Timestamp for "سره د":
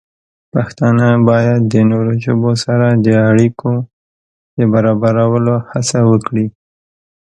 2.65-3.07